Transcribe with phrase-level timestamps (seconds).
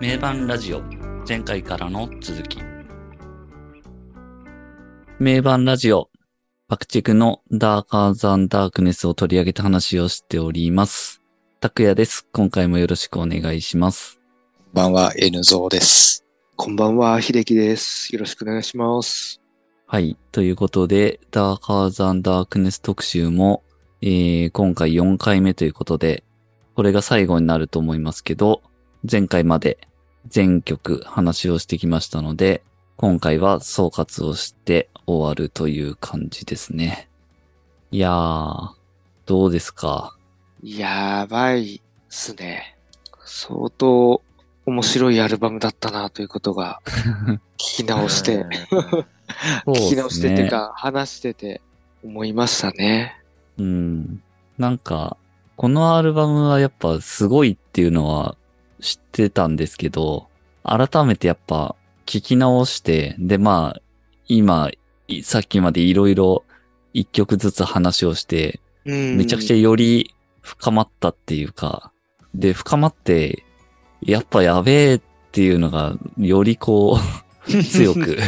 [0.00, 0.82] 名盤ラジオ
[1.26, 2.58] 前回からの続き
[5.20, 6.10] 名盤ラジオ
[6.68, 11.22] 爆竹のダーカーザンダークネスを取り上げた話をしております。
[11.60, 12.26] 拓也です。
[12.32, 14.18] 今回もよろしくお願いします。
[14.74, 16.24] こんばんは、N ゾーです。
[16.56, 18.12] こんばんは、秀樹です。
[18.12, 19.40] よろしくお願いします。
[19.86, 20.16] はい。
[20.32, 23.62] ということで、ダーカーザンダークネス特集も、
[24.02, 26.24] えー、今回4回目ということで、
[26.74, 28.62] これが最後になると思いますけど、
[29.10, 29.78] 前回まで
[30.28, 32.62] 全曲話をしてきましたので、
[32.96, 37.08] 今回は総括をして終わるという感じですね。
[37.90, 38.70] いやー、
[39.26, 40.16] どうですか？
[40.62, 42.76] やばいっすね。
[43.26, 44.22] 相当
[44.66, 46.80] 面白いアルバムだったなということが
[47.58, 48.46] 聞き直して、
[49.66, 51.60] 聞き直してっていうか話してて
[52.02, 53.20] 思いましたね。
[53.58, 54.22] うん。
[54.56, 55.16] なんか、
[55.56, 58.36] このアルバムはやっぱすごいっていうのは
[58.84, 60.28] 知ってたんですけど、
[60.62, 61.74] 改めてやっぱ
[62.04, 63.80] 聞き直して、でまあ、
[64.28, 64.70] 今、
[65.08, 66.44] いさっきまでいろいろ
[66.92, 69.16] 一曲ずつ話をして、うん。
[69.16, 71.92] めちゃくちゃより深まったっていうか、
[72.34, 73.44] で、深まって、
[74.02, 75.00] やっぱやべえっ
[75.32, 76.98] ていうのが、よりこ
[77.46, 78.18] う、 強く、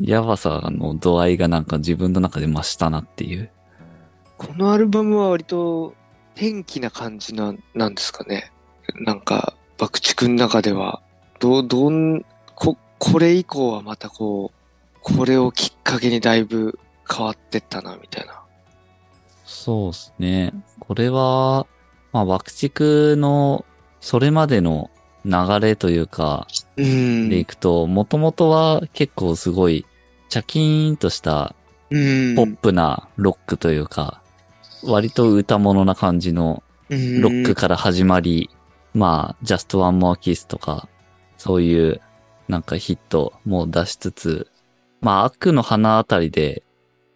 [0.00, 3.50] やばさの度合いがなんか自分の中で増したなっていう。
[4.38, 5.94] このアルバムは割と
[6.34, 8.52] 天気な感じななんですかね。
[8.94, 11.02] なんか、爆竹の中では、
[11.38, 16.78] ど、どん、こ、これ以降はまたこう、これをきっかけにだいぶ
[17.10, 18.42] 変わってったな、みたいな。
[19.44, 20.52] そうですね。
[20.80, 21.66] これは、
[22.12, 23.64] まあ、爆竹の、
[24.00, 24.90] それまでの
[25.24, 27.28] 流れというか、うん。
[27.28, 29.86] でいくと、もともとは結構すごい、
[30.28, 31.54] チャキーンとした
[31.90, 32.34] うん。
[32.34, 34.22] ポップなロックというか、
[34.84, 38.50] 割と歌物な感じのロロックから始まり、
[38.92, 40.88] まあ、Just One More Kiss とか、
[41.38, 42.00] そういう
[42.48, 44.50] なんかヒットも出しつつ、
[45.00, 46.62] まあ、悪の花あたりで、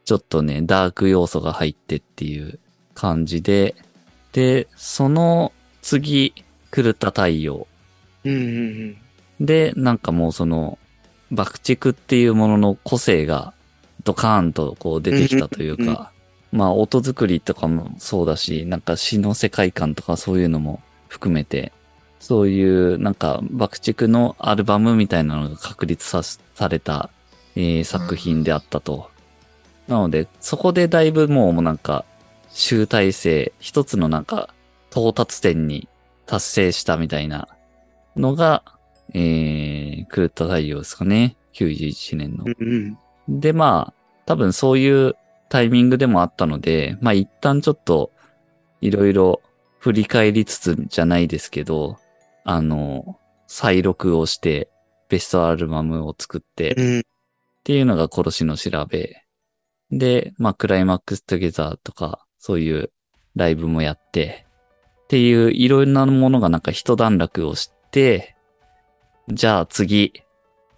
[0.05, 2.59] ちょっとね、ダーク要素が入ってっていう
[2.95, 3.75] 感じで、
[4.33, 6.35] で、その次、
[6.71, 7.67] 狂った太陽。
[8.25, 8.99] うんうん
[9.41, 10.79] で、なんかもうその、
[11.31, 13.55] 爆竹っていうものの個性が
[14.03, 16.11] ドカーンとこう出てきたというか、
[16.53, 21.73] まあ音作りとかもそうだし、なんか詩の世界観とかそういうのも含めて、
[22.21, 27.11] そういうなんか爆竹のアルバムみたいなのが確立さされた、
[27.57, 29.11] えー作品であったと。
[29.87, 32.05] なので、そこでだいぶもうなんか
[32.51, 34.55] 集大成、一つのなんか
[34.91, 35.89] 到達点に
[36.27, 37.49] 達成したみたいな
[38.17, 38.63] のが、
[39.15, 41.37] えー、狂った太陽ですかね。
[41.55, 42.45] 91年の。
[42.45, 42.99] うん
[43.29, 43.41] うん。
[43.41, 43.95] で、まあ、
[44.27, 45.17] 多分そういう
[45.49, 48.13] タイミングでもあったので、まあ一旦ちょっと、
[48.81, 49.43] いろいろ
[49.79, 51.97] 振り返りつつじゃないですけど、
[52.45, 54.69] あの、再録をして、
[55.09, 57.03] ベストアルバムを作って、っうん
[57.65, 59.23] ていうのが殺しの調べ。
[59.91, 62.91] で、まあクライマックストゥゲザーとか、そういう
[63.37, 64.47] ライブもやって、
[65.05, 68.37] っていういろんなものがなんか一段落をして、
[69.29, 70.23] じゃあ次、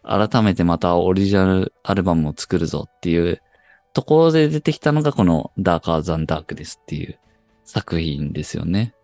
[0.03, 3.41] 改めてまたオリジナルアルバムを作るぞっていう
[3.93, 7.19] ところで出てきたのがこのダーカーザンダークですっていう
[7.65, 8.95] 作品ですよね。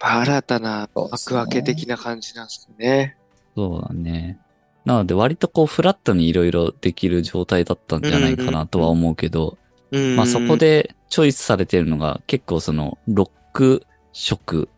[0.00, 3.16] 新たな幕開け的な感じなんですね。
[3.56, 4.38] そうだね。
[4.84, 9.58] なので割とこうフラットにいろいろできる状態だったんじゃないかなとは思うけど、
[9.90, 14.68] うんまあそこ、でチョイスされてるのが結構そのロック色、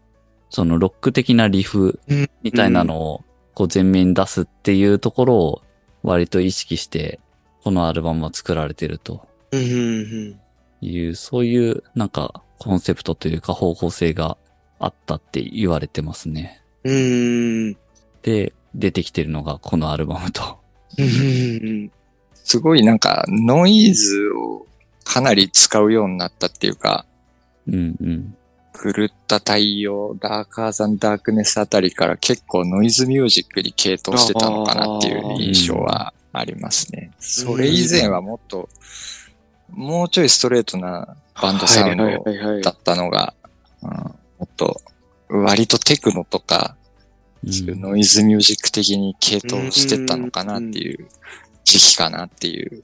[0.49, 2.01] そのロック的なリフ
[2.43, 5.63] みたいなのをこう前面に出すっていうところを
[6.03, 7.21] 割と意識して
[7.63, 14.37] このアルバムは作られてるという、そういうなんかコンセプトというか方向性が
[14.79, 16.63] あったって言われてますね。
[16.85, 20.59] で、出てきてるのがこのアルバムと。
[20.99, 21.09] うんう
[21.87, 21.91] ん
[22.43, 24.67] すごいなんかノイズを
[25.05, 27.07] かなり使うようになったっていうか、
[27.69, 28.37] うんうん。
[28.73, 37.13] 狂った太陽、ダーカーザンダークネスあたりから結構ノイズミュージックに傾倒してたのかなっていう印象はありますね。
[37.19, 38.69] それ以前はもっと、
[39.73, 43.35] もうちょいストレートなバンドサウンドだったのが、
[43.83, 43.91] うん
[44.41, 44.81] もっと
[45.29, 46.77] 割とテクノとか、
[47.45, 51.09] うんノイズミュージック的に系統してったのかなっていう
[51.65, 52.83] 時期かなっていう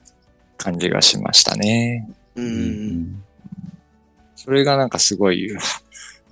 [0.57, 2.09] 感じがしましたね。
[2.35, 3.23] ううんん
[4.35, 5.55] それがなんかすごい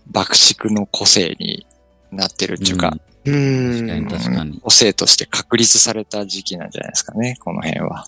[0.07, 1.67] 爆竹の個性に
[2.11, 4.07] なってるっていうか、う確かにん。
[4.07, 4.59] 確かに。
[4.61, 8.07] 個性として確立された時期なんじゃないですかね、この辺は。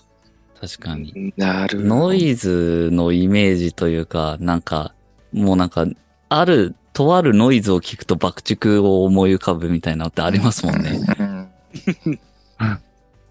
[0.60, 1.32] 確かに。
[1.36, 4.94] なるノイズのイメージというか、なんか、
[5.32, 5.86] もうなんか、
[6.28, 11.00] あるとあるノイズを聞くと爆竹を思い浮かぶみたいなのってありますもんね。
[11.18, 11.48] うん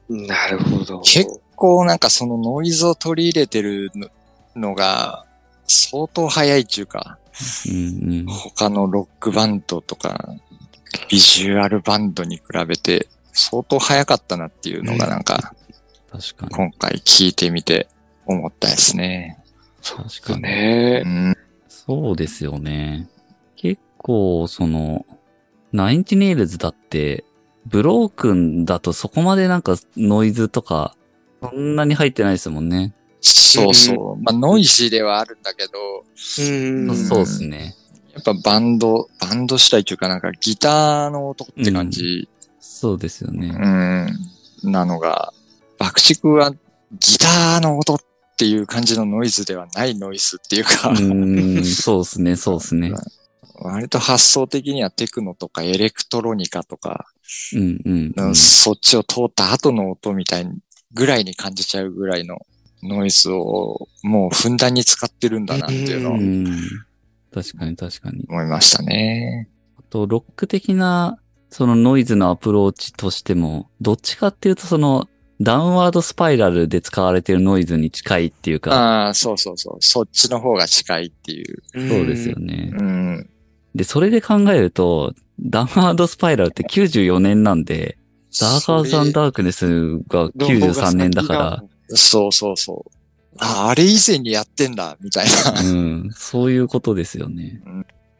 [0.27, 1.01] なるほど。
[1.01, 3.91] 結構なんかそのノイズを取り入れてる
[4.55, 5.25] のが
[5.67, 7.17] 相当早いっていうか、
[7.69, 8.25] うんうん。
[8.25, 10.29] 他のロックバンドとか、
[11.09, 15.53] ビジュアルバンドに比べて相当早かったなっていうのがなんか
[16.11, 16.55] 確かに。
[16.55, 17.87] 今回聞いてみて
[18.25, 19.37] 思ったですね。
[19.81, 20.41] 確かに。
[20.41, 21.09] ねう。
[21.09, 21.35] ん。
[21.67, 23.07] そうですよね。
[23.55, 25.05] 結構、その、
[25.71, 27.23] ナインチネイルズだって、
[27.65, 30.95] ブロークンだとそこまでなんかノイズとか、
[31.41, 32.93] そんなに入ってないですもんね。
[33.21, 34.23] そうそう。
[34.23, 36.95] まあノイジーではあるんだけど、うん。
[36.95, 37.75] そうですね。
[38.13, 42.27] やっぱバンド、バンド主体というかなんかギターの音って感じ、
[42.59, 43.49] そうですよね。
[44.63, 45.33] うん、なのが、
[45.77, 47.99] 爆竹はギターの音っ
[48.37, 52.91] ていう感じのノイズではないノイズっていうか、うそうですね、そうですね。
[53.59, 57.07] 割と発想的にはテクノとかエレクトロニカとか、
[57.53, 58.35] うんうん、うん。
[58.35, 60.47] そっちを通った後の音みたい
[60.93, 62.37] ぐらいに感じちゃうぐらいの
[62.83, 66.45] ノイズをもうふんだんに使ってるんだなっていうのをうん。
[67.33, 68.25] 確かに確かに。
[68.29, 69.49] 思いましたね。
[69.77, 71.17] あと、ロック的な、
[71.49, 75.07] そのノイズのアプローチとしても、どっちかっていうとその、
[75.39, 79.77] ダウンワードスパイラルで使われてるノイズに近いっていうか、ああ、そうそうそう。
[79.79, 81.61] そっちの方が近いっていう。
[81.73, 82.71] そうですよね。
[82.73, 83.29] うん。
[83.75, 87.97] で、それで考えると、ダウンワードスパイラルって94年なんで、
[88.39, 92.91] ダーカーズダークネスが93年だかそうそうそう。
[93.39, 95.51] あ、あれ以前にやってんだ、みたいな。
[95.51, 97.61] ら、うん、そういうことですよね。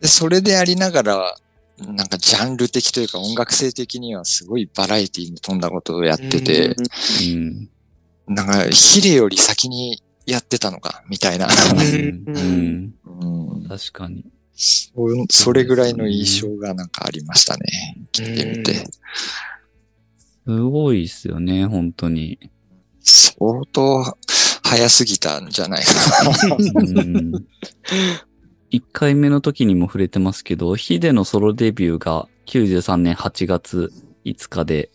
[0.02, 1.36] で、それでありながら、
[1.80, 7.70] なんかジャンル的というか音楽性的にはすごいバラエティに富んだことをやってて、うん。
[8.28, 11.48] なんかヒレより先にやってたのか、みたいな。
[11.48, 11.58] 確
[13.94, 14.26] かに。
[14.54, 14.92] そ
[15.30, 17.68] それぐらいの印象がなんかありましたね。
[18.12, 18.74] 聞いてみて。
[20.46, 22.40] すごいっすよね、本当に。
[23.04, 24.04] 相当
[24.64, 26.56] 早すぎたんじゃないかな。
[26.58, 27.32] うん
[28.72, 33.92] 1回目の時にも触れてますけど、ヒデのソロデビューが93年8月
[34.26, 34.90] 5日で、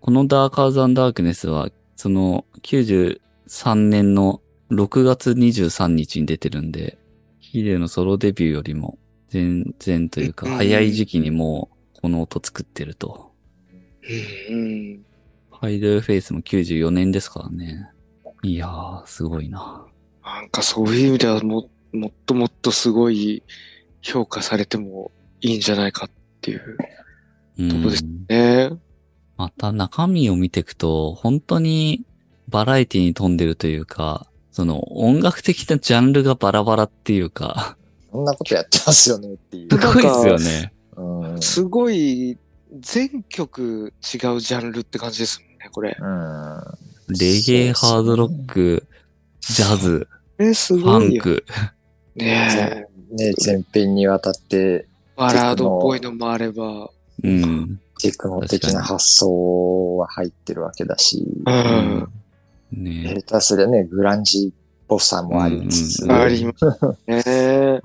[0.00, 4.40] このダーカーズダークネスは、その93年の
[4.70, 6.98] 6月23日に出てるんで、
[7.38, 8.98] ヒデのソロデビューよりも
[9.28, 13.32] 全然というか、うん早い時期にもうこの音作ってると。
[14.50, 15.04] うん。
[15.50, 17.88] ファイドルフェイスも94年ですからね。
[18.42, 19.84] いやー、すごいな。
[20.22, 23.42] なんかそういう意味ではも、もっともっとすごい
[24.02, 26.76] 評価されてもいいんじゃないかっていう
[27.58, 28.70] うんとこですね。
[29.36, 32.04] また中身を見ていくと、本当に
[32.48, 37.76] バラエティに富んでるというか、その音楽的なジャンルがバラバラっていうか、
[38.10, 39.68] そんなことやってますよねっていう。
[39.70, 40.72] すごいですよね。
[40.96, 42.36] うんすごい
[42.80, 45.96] 全曲違うジャンルって感じですもんね、これ。
[45.98, 46.60] うん
[47.08, 48.86] レゲエ、ハードロック、
[49.40, 50.08] ジャズ、
[50.38, 51.14] え、すフごいよ。
[51.14, 51.44] ァンク。
[52.18, 53.14] ねえ。
[53.14, 54.86] ね、前編にわたって
[55.16, 56.90] バラードっぽいのもあれば。
[57.22, 57.80] うん。
[58.00, 62.08] テクノ的な発想は入ってるわけだし、うん。
[62.72, 66.64] ね下手すりゃね、グランジっぽさもありつつ、うんあります
[67.06, 67.80] ね。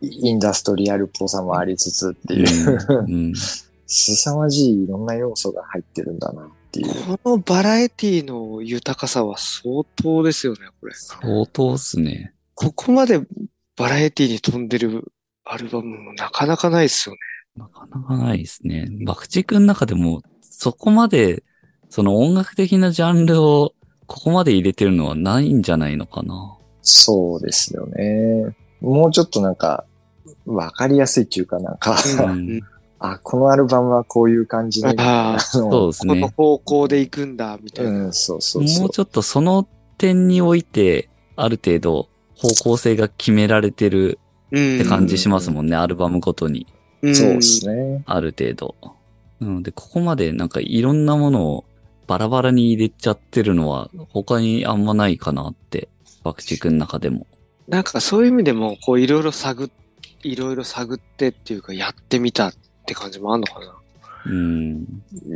[0.00, 3.34] インダストリアルっぽさもありつつっていう、うん。
[3.86, 7.18] 凄まじいいろんな要素が入ってるんだなっていう。
[7.22, 10.94] このバラエティの豊かさは相当ですよね、これ。
[10.94, 12.32] 相当っすね。
[12.56, 13.20] ここまで
[13.76, 15.12] バラエティに飛んでる
[15.44, 17.20] アルバムもなかなかないですよね。
[17.54, 18.88] なかなかないですね。
[19.04, 21.44] 爆竹の中でも、そこまで、
[21.90, 23.74] その音楽的なジャンルを
[24.06, 26.56] ここまで入れてるのはないんじゃないのかな。
[26.80, 28.56] そうですよね。
[28.80, 29.84] もうちょっとなんか、
[30.46, 32.60] わかりやすいっていうかなんか、うん
[32.98, 36.32] あ、このアルバムはこういう感じで、ああ、そうのですこのね。
[36.34, 37.90] 方向で行くんだ、みたいな。
[37.90, 38.90] うん、そうそうそうもう。
[38.90, 44.18] ちょっとその点において、ある程度方向性が決められてる
[44.52, 46.66] うんって感じしますもんね、アルバムごとに。
[47.02, 48.02] うんそうですね。
[48.06, 48.74] ある程度。
[49.40, 51.64] なので、ここまでなんかいろんなものを
[52.06, 55.88] バラバラに入れちゃってるのは他にあんまないかなって、
[56.22, 57.26] 爆竹の中でも。
[57.68, 59.70] なんかそういう意味でも、こういろいろ探っ、
[60.22, 62.54] いろいろ探ってっていうか、やってみたっ
[62.86, 63.74] て感じもあんのかな。
[64.26, 64.86] うん。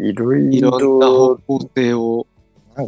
[0.04, 2.26] いろいいろんな方ろ、向性を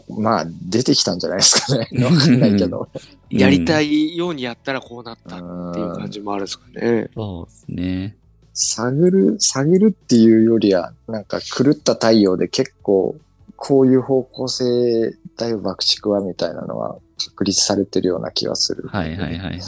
[0.09, 1.89] まあ、出てきたんじゃないですかね。
[2.05, 2.89] わかんないけど。
[3.31, 3.89] やりたい。
[3.89, 5.39] いようにやったらこうなったっ
[5.75, 7.11] ていううん感じもあるんですかね。
[7.15, 8.17] そうですね。
[8.55, 13.17] 探る、探るっていうよりは、なんか狂った太陽で結構、
[13.57, 18.89] こういう方向性だよ、爆竹は、みたいなのは確立されてるような気がする。
[18.89, 19.61] はいはいはいはい。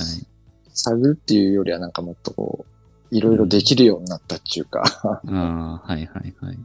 [0.74, 2.66] 探るっていうよりはなんかもっとこ
[3.10, 6.58] う、いろいろできるようになったっていうか、ああ、はいはいはい。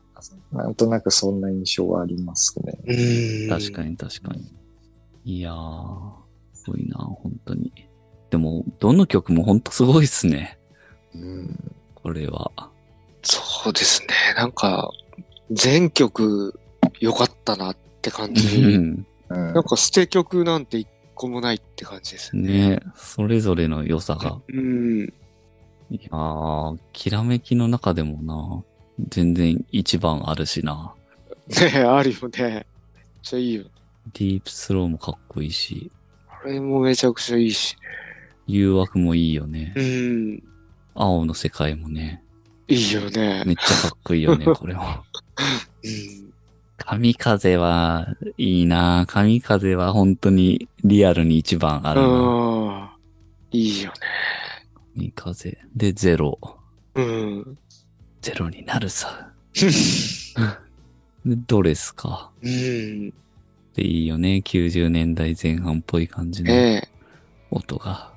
[0.51, 2.79] なんとなくそんな印象はありますね。
[2.85, 4.53] うん確かに確かに。
[5.25, 6.11] いやー、
[6.53, 7.71] すごいな、本当に。
[8.29, 10.57] でも、どの曲も本当すごいっすね。
[11.13, 11.73] うん。
[11.95, 12.51] これは。
[13.23, 14.07] そうですね。
[14.35, 14.89] なんか、
[15.51, 16.59] 全曲
[16.99, 18.61] 良かったなって感うじ。
[18.61, 18.65] ん。
[18.65, 22.69] うんなんか捨て曲なんて一個もないって感じですね。
[22.69, 24.39] ねそれぞれの良さが。
[24.47, 25.13] うん。
[25.91, 28.63] いやー、きらめきの中でもな、
[29.07, 30.93] 全然一番あるしな。
[31.47, 32.29] ねえ、あるよね。
[32.39, 32.63] めっ
[33.21, 33.63] ちゃいいよ。
[34.13, 35.91] ディープスローもかっこいいし、
[36.29, 37.75] あれもめちゃくちゃいいし。
[38.47, 39.81] 誘惑もいいよねう。
[39.81, 40.43] ん。
[40.95, 42.23] 青の世界もね、
[42.67, 43.43] いいよね。
[43.45, 45.03] めっちゃかっこいいよね、 これは。
[45.83, 46.33] うん。
[46.77, 52.97] 神風はいいな神風は本当にリアルに一番あるな。
[53.51, 53.95] いいよね。
[54.95, 55.57] 神風。
[55.75, 56.39] で、ゼロ。
[56.95, 57.57] うん。
[58.21, 59.31] ゼロになるさ。
[59.53, 62.31] で、ドレスか？
[62.41, 63.09] うん。
[63.75, 64.41] で、いいよね。
[64.45, 66.87] 90年代前半っぽい感じのええ。
[67.51, 68.13] 音が。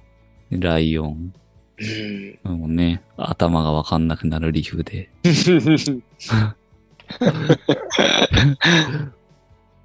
[0.50, 1.32] でライオン。
[2.44, 2.58] うん。
[2.58, 5.10] もうね、頭がわかんなくなるリフで。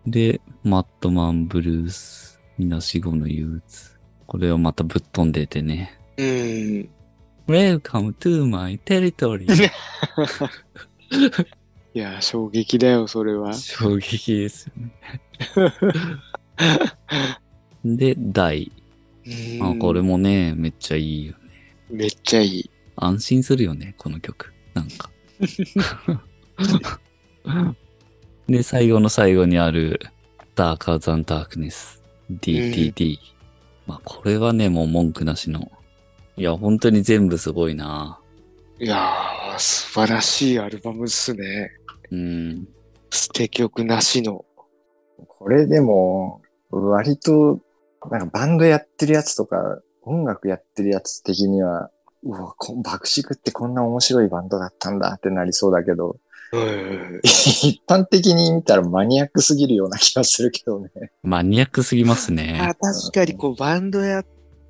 [0.05, 2.39] で、マットマンブルース。
[2.57, 3.97] みなしごの憂鬱。
[4.25, 5.97] これをまたぶっ飛んでてね。
[6.17, 6.89] うん。
[7.47, 9.47] Welcome to my territory.
[11.93, 13.53] いや、衝撃だよ、それは。
[13.53, 14.91] 衝撃ですよね。
[17.97, 18.69] で、大。
[19.61, 21.37] あ、これもね、めっちゃいいよね。
[21.89, 22.69] めっちゃいい。
[22.97, 24.51] 安心するよね、この曲。
[24.73, 25.09] なんか。
[28.47, 30.01] で、最後の最後にある、
[30.55, 32.01] Darker Than Darkness。
[32.29, 33.17] DTD。
[33.85, 35.71] まあ、これはね、もう文句なしの。
[36.37, 38.19] いや、本当に全部すごいな。
[38.79, 41.71] いやー、素晴らしいアルバムっすね。
[42.11, 42.67] うん。
[43.09, 44.45] 捨て曲なしの。
[45.27, 47.59] これでも、割と、
[48.11, 51.89] なんかバンドやってるやつとか、音楽やってるやつ的には、
[52.21, 56.17] うわ、こ爆竹ってこんな面白いバンドだったんだってなりそうだけど、
[56.53, 57.19] うん。
[57.23, 60.89] 一般的に見たらマニアックすぎるような気がするけどね。
[61.23, 62.75] マニアックすぎますあね。
[62.79, 64.25] 確かにこうバンドやっ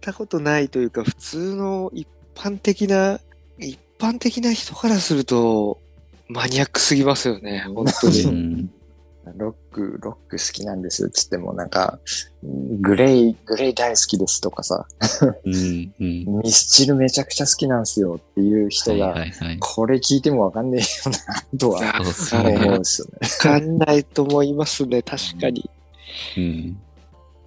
[0.07, 3.19] たことないというか、普通の一般的な、
[3.59, 5.81] 一般的な人からすると、
[6.29, 8.25] マニアックすぎますよね、本当うに。
[8.25, 8.69] ん。
[9.35, 11.99] ロック、ロック好きなんですっつってもなんか、
[12.79, 14.87] グレイ、グレイ大好きですとかさ、
[15.43, 15.93] うん。
[15.99, 16.41] うん。
[16.43, 19.15] ミスチルめちゃくちゃ好きなんすよっていう人はいが。
[19.59, 21.15] これ聞いてもわかんねえよ
[21.51, 22.77] な、とは思うんね。
[22.79, 23.13] ですよね。
[23.21, 25.69] わかんないと思いますね、確かに。
[26.37, 26.79] うん。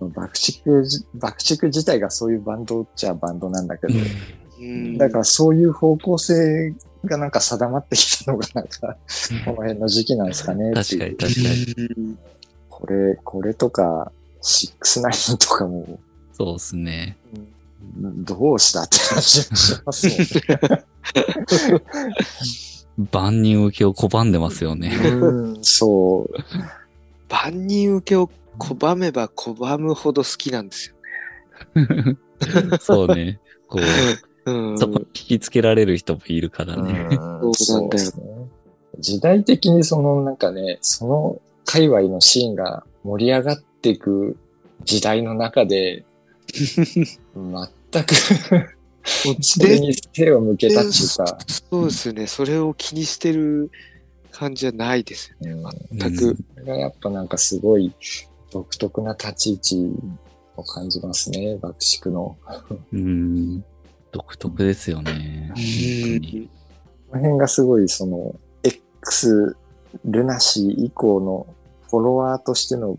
[0.09, 6.75] 爆竹じ、爆竹自体がそういうバンドっちゃバンドなんだけど、うんだからそういう方向性
[7.07, 8.99] がなんか定まってきたのがなんか、
[9.47, 11.97] この辺の時期なんですかね確かに確かに。
[11.97, 12.19] うん
[12.81, 14.11] これ、これとか、
[14.43, 16.01] 6-9とかも、
[16.33, 17.19] そうですね。
[17.99, 20.85] どうしたって話がしますもんね。
[23.13, 24.97] 万人受けを拒んでますよね。
[24.97, 26.35] うん、そう。
[27.29, 30.97] 万人受けを拒めば拒むほど好きなんですよ。
[32.81, 33.41] そうね。
[33.69, 33.81] こ
[34.47, 34.79] う、うん。
[34.79, 37.09] そこに引きつけられる人もいるからね。
[37.11, 38.25] うんそうなんだよですね。
[38.99, 44.37] 時代的にそのなんかね、その界隈のシーンが盛り上がっていく
[44.85, 46.05] 時代の中で、
[46.53, 48.15] 全く
[49.41, 52.27] それに手を向けたっていうか、そうですよね。
[52.27, 53.71] それを気にしてる
[54.31, 55.63] 感じはないですよね。
[55.93, 56.37] 全く。
[56.55, 57.93] それがやっぱなんかすごい
[58.51, 59.93] 独特な立ち位置
[60.57, 62.37] を感じますね、爆竹の。
[62.93, 63.65] うん。
[64.13, 65.53] 独特ですよね。
[67.09, 69.57] この辺がすごいその、X、
[70.05, 71.47] ルナシー以降の
[71.89, 72.97] フォロワーとしての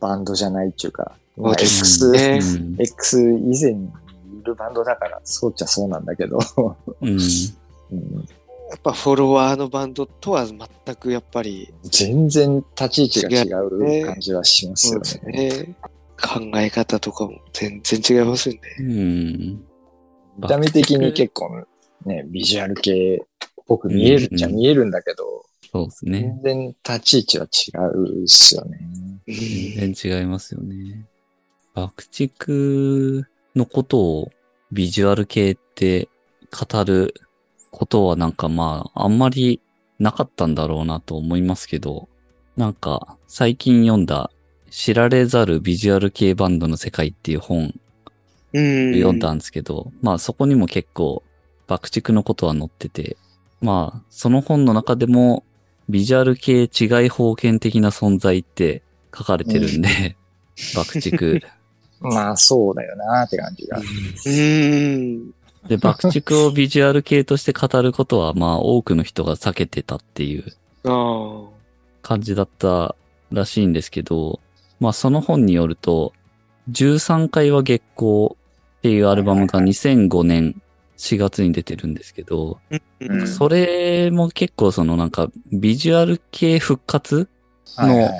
[0.00, 3.86] バンドじゃないっていうか、まあ、X、ねうん X 以前に
[4.40, 6.38] いるバンドだから、そうっちゃそうなんだけど、
[7.00, 7.10] うん。
[7.10, 8.28] うん
[8.74, 15.66] やっぱフォロワーのバンドとは全くやっぱり、全然立ち位置が違う感じはしますよそうですね。
[15.66, 15.76] ね。
[16.20, 18.60] 考え方とかも全然違いますよね。
[18.80, 19.64] うん。
[20.38, 21.64] 見た目的に結構
[22.04, 26.40] ね、ビジュアル系っぽく見えるっちゃうん見えるんだけど、そうですね。
[26.42, 28.80] 全然立ち位置は違うっすよね。
[29.28, 31.06] 全然違いますよね。
[31.74, 32.52] 爆竹
[33.54, 34.30] のことを
[34.72, 36.08] ビジュアル系って
[36.50, 37.14] 語る
[37.74, 39.60] ことはなんかまああんまり
[39.98, 42.08] なかったんだろうなと思いますけど、
[42.56, 44.30] なんか最近読んだ
[44.70, 47.74] 知られざるビジュアル系バンドの世界っていう本
[48.52, 48.94] うん。
[48.94, 51.24] 読んだんですけど、まあそこにも結構
[51.66, 53.16] 爆竹のことは載ってて、
[53.60, 55.44] まあ、その本の中でも、
[55.88, 58.82] ビジュアル系違い封建的な存在って
[59.16, 60.16] 書かれてるんで、
[60.74, 61.42] 爆竹。
[62.00, 63.78] まあそうだよなって感じが。
[63.78, 65.34] うーん。
[65.68, 70.44] で、爆竹を ビジュアル系として語ることは、まあ多くの人が避けてたっていう。
[72.02, 72.94] 感じだった
[73.32, 74.40] らしいんですけど、
[74.80, 76.12] まあその本によると、
[76.70, 80.60] 13回は月光っていうアルバムが2005年
[80.96, 87.28] 4月に出てるんですけど、うんそれも結構そのなんかビジュアル系復活
[87.76, 88.18] はいはいはいはい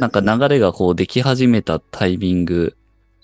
[0.00, 2.76] なんか流れがこうでき始めたタイミング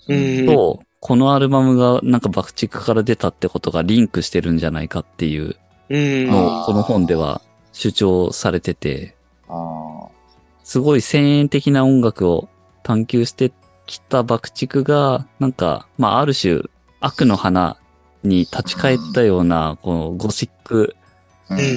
[0.07, 0.45] うん。
[0.45, 5.55] と、このアルバムがなんか爆竹から出たってことがリンクしてるんじゃないかっていう。
[5.89, 6.27] うん。
[6.27, 7.41] のをこの本では
[7.73, 9.15] 主張されてて、
[9.49, 10.07] あ
[10.63, 12.49] すごい先鋭的な音楽を
[12.83, 13.51] 探求して
[13.87, 16.61] きた爆竹が、なんか、まあある種
[16.99, 17.77] 悪の花
[18.23, 20.95] に立ち返ったような、このゴシック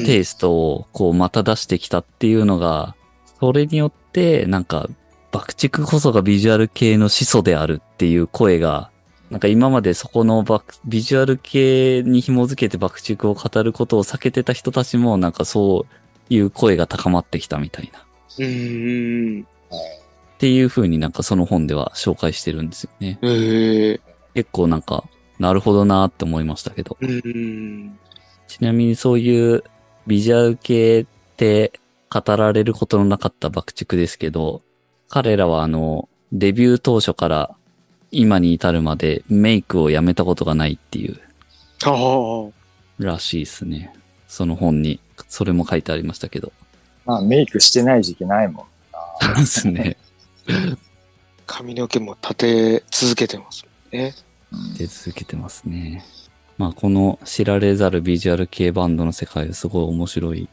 [0.05, 2.95] テイストをこうまた出してきたっていうのが、
[3.41, 4.89] それによってなんか
[5.33, 8.91] 爆竹こそがビジュアル系の始祖であるっていう声が、
[9.35, 17.99] なんか今までそこの爆ビジュアル系に紐づけて爆竹を語ることを避けてた人たちもなんかそういう声が高まってきたみたいな。
[17.99, 18.03] っ
[18.39, 19.45] うん。
[20.39, 23.19] ていう風になんかその本では紹介してるんですよね。
[23.23, 24.01] ええ。
[24.35, 25.03] 結構なんか、
[25.41, 26.97] なるほどなーって思いましたけど。
[27.01, 27.99] うん。
[28.47, 29.65] ちなみにそういう
[30.07, 31.73] ビジュアル系って
[32.09, 34.63] 語られることのなかった爆竹ですけど、
[35.09, 37.57] 彼らはあの、デビュー当初から
[38.15, 41.21] 今に至るまでメイクをやめたことがないっていう
[41.85, 42.51] ああ。
[42.99, 43.93] らしいですね。
[44.29, 46.53] その本に、それも書いてありましたけど。
[47.05, 49.35] まあメイクしてない時期ないもん。
[49.37, 49.97] ですね。
[51.47, 54.15] 髪の毛も立て続けてますもんね。
[54.79, 56.05] 出続けてますね。
[56.57, 60.49] まあこの知られざるビジュアル系バンドの世界はすごい面白い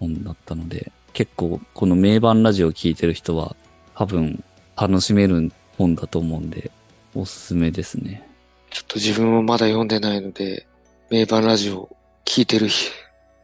[0.00, 3.56] 本だったので、結構この名盤ラジオを聞いてる人は
[3.94, 4.42] 多分
[4.76, 6.70] 楽しめる本だと思うんで、
[7.14, 8.28] おすすめですね。
[8.70, 10.66] ちょっと自分もまだ読んでないので、
[11.10, 12.68] 名盤ラジオを聞いてる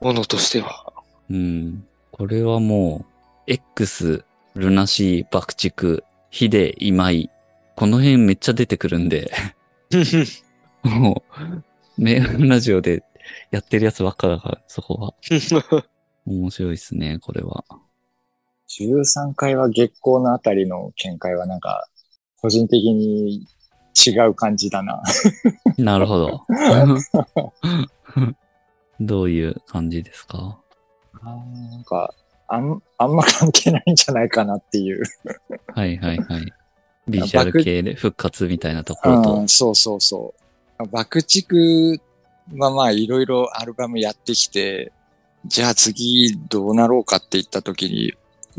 [0.01, 0.93] ものとしては。
[1.31, 1.87] うん。
[2.11, 3.07] これはも
[3.47, 4.25] う、X、
[4.57, 7.31] ルナシー、爆竹、ヒデ、今井。
[7.77, 9.33] この辺めっちゃ出てくるんで、
[10.83, 11.23] も
[11.97, 13.05] う、名盤ラジオで
[13.51, 15.15] やってるやつばっかだから、そこは。
[16.27, 17.65] 面白いですね、これは。
[18.69, 21.89] 13回は月光のあたりの見解はなんか、
[22.37, 23.47] 個人的に
[24.07, 25.03] 違う感じだな。
[25.79, 26.45] なるほど。
[29.01, 30.59] どういう感じですか？
[31.23, 31.35] な
[31.79, 32.15] んか、
[32.49, 35.03] あん、あんま関係ないんじゃないかなっていう。
[35.75, 36.53] はいはいはい。
[37.09, 39.49] ビジュアル系で復活みたいなところとうん、。
[39.49, 40.35] そうそうそ
[40.79, 40.87] う。
[40.89, 42.01] 爆竹
[42.57, 44.93] はまあいろいろアルバムやってきて、
[45.47, 48.15] じゃあ次どうなろうかって言った時に、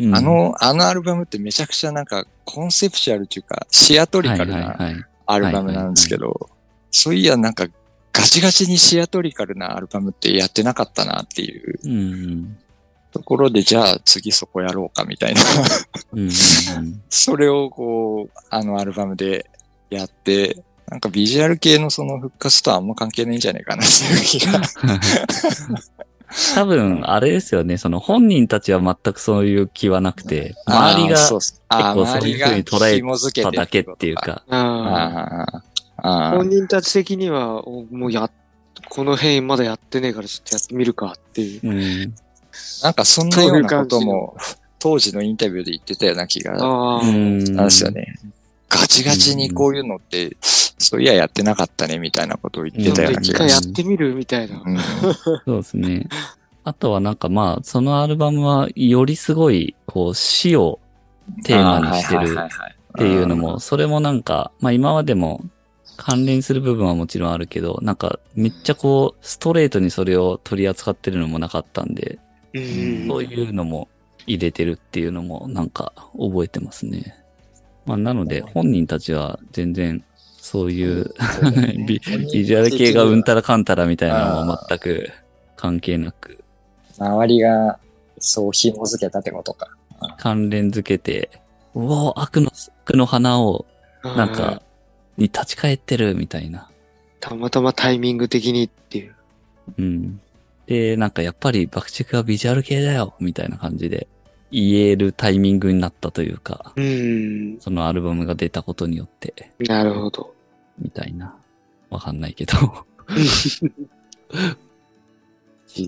[0.06, 5.08] うんあ、の、あのアルバムってめちゃくちゃなんかコンセプチュアルっていうか、シアトリカルはいな。
[5.32, 6.50] アルバムなんですけど、
[6.92, 7.68] そういやなんか
[8.14, 12.58] ガチガチにシアトリカルなアルバムってやってなかったなっていううん。
[13.12, 15.42] ところで、じゃあ次そこやろうかみたいな。
[17.10, 19.50] それをこう、あのアルバムで
[19.90, 24.62] やって、なんかビジュアル系のその復活とはあんま関係ないんじゃないかなっていう気が。
[26.56, 27.78] 多分、あれですよね。
[27.78, 34.44] その本人たちは全くそういう気はなくて、周りが結構そういう風に捉えただけっていうか。
[36.02, 38.30] 本人たち的には、おもうや、
[38.90, 41.68] この辺まだやってねえからちょっとやってみるかっていう。
[41.68, 42.14] うん。
[42.84, 44.36] なんかそんなようなことも
[44.80, 47.02] 当時のインタビューで言ってたような気がああ。
[47.02, 48.16] うんなんですよね。
[48.72, 54.64] ガチガチにこういうのって、そういややってなかったねみたいなことを言ってたような気一回がしやってみるみたいな。
[54.66, 54.78] うん
[55.46, 56.08] そうですね。
[56.64, 60.80] あとはなんかまあ、そのアルバムはよりすごい、こう、死を
[61.44, 65.44] テーマにしてるっていうのも、それもなんか、まあ今までも
[65.98, 72.20] 関連する部分はもちろんあるけど、なんかめっちゃこう、ストレートにそれを取り扱ってるのもなかったんで、
[72.54, 73.88] うんそういうのも
[74.28, 77.21] 入れてるっていうのもなんか覚えてますね。
[77.86, 80.04] まあなので本人たちは全然
[80.38, 81.14] そういう
[81.88, 82.00] ビ
[82.34, 85.12] ビジュアル系がうんたらかんたらみたいなのは全く
[85.56, 86.44] 関係なく
[86.98, 87.80] 周りが
[88.20, 89.68] そう紐づけたってことか。
[90.18, 91.30] 関連づけて、
[91.74, 92.52] うわ悪の、
[92.86, 93.66] 悪の花を
[94.04, 94.62] なんあか
[95.18, 96.60] に立ち返ってるみたいな。
[96.60, 96.64] ー
[97.20, 99.16] たまたまタイミング的にっていう。
[99.78, 100.22] うん。
[100.68, 104.08] で、なんかやっぱり爆竹はビジュアル系だよみたいな感じで
[104.52, 107.58] 言えるタイミングになったというか、うん。
[107.60, 110.34] そのアルバムが出たことによって、なるほど。
[110.80, 111.36] みたいな。
[111.90, 112.54] わかんないけど。
[115.76, 115.88] 違い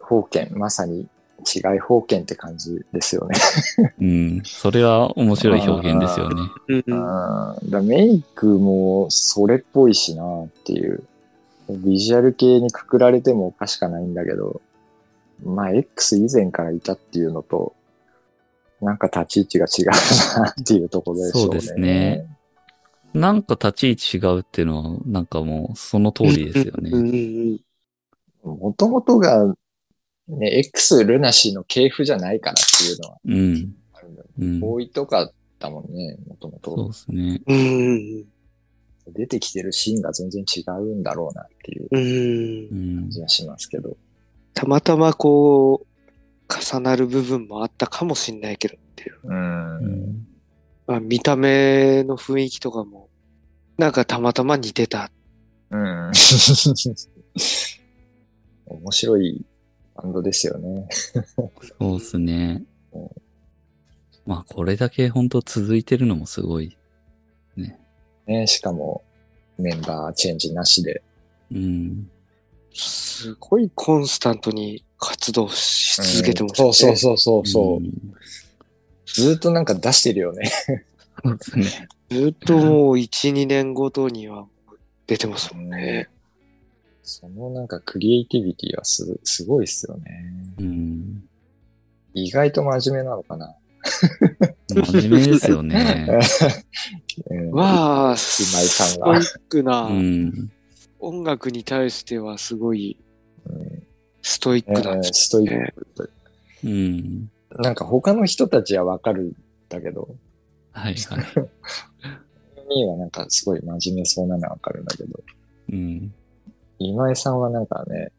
[0.00, 1.06] 封建、まさに
[1.40, 3.36] 違い封建って感じですよね。
[4.00, 4.42] うん。
[4.44, 6.42] それは面白い表現ですよね。
[6.68, 11.02] うんうん、だメイクもそれっぽいしなっていう。
[11.68, 14.60] ビジュアル系にくくられてもおかしかないんだけど、
[15.44, 17.74] まあ X 以前からいたっていうのと、
[18.82, 21.42] なんか立ち位置が違うなっていうところでしょうね。
[21.44, 22.26] そうですね。
[23.14, 27.60] なんか立ち位置違うっていうのは、なんかもうその通りですよね。
[28.42, 29.54] もともとが、
[30.28, 34.60] ね、X ルナシーの系譜じゃないからっていうのはうん。
[34.60, 36.86] ボーイとかだもんね、もともそうと。
[36.88, 37.40] ですね。
[39.08, 43.10] 出てきてるシーンが全然違うんだろうなっていう感。
[43.10, 43.96] じがしますけど。
[44.54, 45.86] たまたまこう、
[46.60, 49.18] 重なる部分もあったかもしんないけどっていう。
[49.24, 49.76] うん。
[49.76, 50.26] うん
[50.86, 53.08] まあ、見た目の雰囲気とかも、
[53.78, 55.10] なんかたまたま似てた。
[55.70, 56.12] うん。
[58.66, 59.44] 面白い
[59.94, 60.88] バンドですよね。
[61.78, 63.08] そうですねうん。
[64.26, 66.76] まあ、これだけ本当続いてるのもすごい。
[68.26, 69.02] ね、しかも
[69.58, 71.02] メンバーチェンジなしで。
[71.50, 72.10] うん。
[72.72, 77.90] すごいコンスタントに活動し続けてますうんそうそうそうそうそう、ん
[79.04, 80.50] ずーっとなんか出してるよね。
[82.08, 84.46] ずっともう1、2年ごとには
[85.08, 86.08] 出てますもんね。
[87.02, 90.32] そのなんかクリエイティビティはすすごいっすよね。
[90.58, 91.24] うん。
[92.14, 93.56] 意外と真面目なのかな。
[94.68, 96.06] 真面目ですよね。
[97.28, 100.52] うんまあ、今井さんストがイックなうん。
[101.00, 102.96] 音楽に対してはすごい
[103.46, 103.82] うん
[104.22, 106.10] ストイックなんえーストイック。
[106.64, 107.30] うん。
[107.50, 109.32] なんか他の人たちはわかるん
[109.68, 110.08] だけど、
[110.72, 111.24] はいはい。
[112.68, 115.20] ミーはなんかすごい真面目そうなのはわかるんだけど、
[115.70, 116.14] うん。
[116.78, 118.12] 今井さんはなんかね、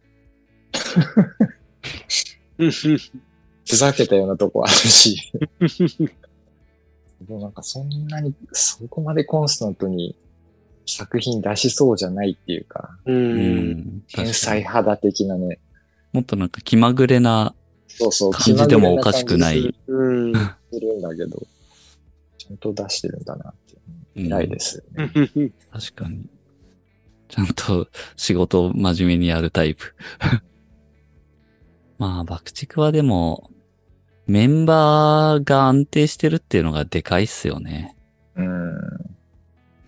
[2.57, 5.31] う んふざけたようなとこあるし、
[7.21, 10.15] でもなんかそんなに、そこまでコンスタントに
[10.85, 13.11] 作品出しそうじゃないっていうか、う。
[13.11, 14.03] うんん。
[14.07, 15.59] 天才肌的なね、
[16.13, 17.53] もっとなんか気まぐれな
[17.87, 19.75] そうそう、感じでもおかしくな気い。
[19.87, 20.33] うん。
[20.71, 21.45] するんだけど、
[22.37, 23.75] ちゃんと出してるんだなって。
[24.15, 25.11] うん偉いですよね。
[25.71, 26.25] 確かに。
[27.27, 29.95] ちゃんと仕事を真面目にやるタイプ。
[31.97, 33.49] まあ、爆竹はでも、
[34.27, 37.97] メンバーが安定してるっていうのがでかいっすよね。
[38.35, 38.77] うん。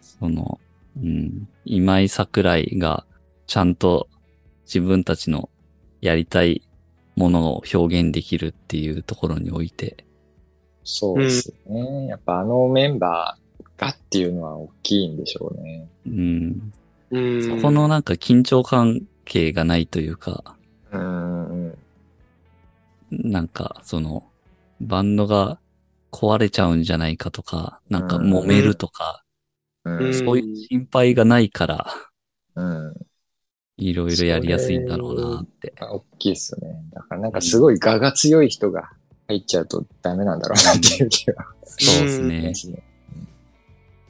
[0.01, 0.59] その、
[0.97, 1.47] うん。
[1.65, 3.05] 今井桜井が
[3.47, 4.09] ちゃんと
[4.65, 5.49] 自分たちの
[6.05, 6.61] やりたい
[7.15, 10.05] ものを表現できるっていうところにおいて。
[10.83, 12.07] そうですね。
[12.07, 15.87] やっぱあのメンバーがっていうのは大きいんでしょうね。
[16.05, 16.73] うん。
[17.11, 20.55] うんそこのなんか緊張関係がないというか、
[20.91, 21.49] うん。
[21.49, 21.77] うん
[23.11, 24.23] なんか、その、
[24.81, 25.59] バンドが
[26.11, 29.23] 壊れちゃうんじゃないかとか、なんか揉めるとか、
[29.83, 30.13] うん。
[30.13, 31.85] そういう心配がないから、
[32.55, 32.93] うん。
[33.77, 35.73] いろいろやりやすいんだろうなって。
[35.79, 36.81] あ大きいですよね。
[36.93, 38.89] だからなんかすごい我が強い人が
[39.27, 42.81] 入っちゃうとダメなんだろうなっていう気がそうですしね。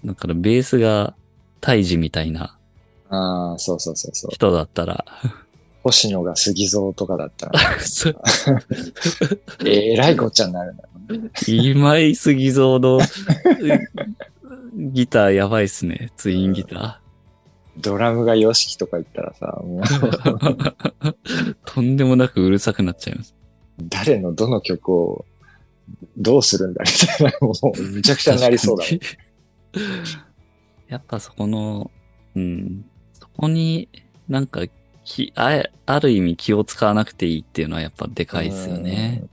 [0.04, 1.16] だからベースが
[1.62, 2.58] 胎児みたいな
[3.10, 4.32] ああ、そうそうそうそう。
[4.32, 5.06] 人だったら、
[5.84, 7.60] 星野が杉蔵とかだったら、
[9.66, 11.30] えらいこっちゃになるんだろうね。
[11.48, 13.00] 今井杉蔵の
[14.76, 16.12] ギターやばいっすね。
[16.18, 17.02] ツインギタ
[17.78, 20.76] ドラムが YOSHIKI とか言ったらさ、もうー。
[21.66, 23.36] とんでもなくうるさくなっちゃいます。
[23.84, 25.26] 誰のどの曲を
[26.18, 29.00] どうするんだみたいな、もうむちゃくちゃになりそうだもん。
[29.00, 29.18] 確か
[29.80, 30.26] に
[30.88, 31.92] やっぱそこの、
[32.36, 33.90] うん、そこに
[34.30, 34.62] なんか
[35.04, 39.20] きあ、ある意味気を使わなくていいっていうのはやっぱでかいですよね。
[39.22, 39.30] うん。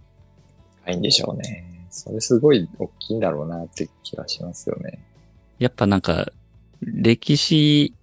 [0.84, 1.86] 高いんでしょうね。
[1.90, 4.98] それすごい大きいんだろうなって気がしますよね。
[5.58, 6.30] やっぱなんか、
[6.80, 7.94] 歴史、